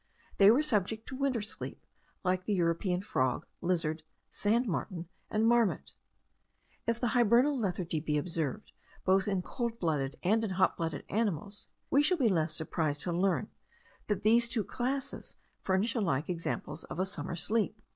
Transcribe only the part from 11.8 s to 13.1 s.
we shall be less surprised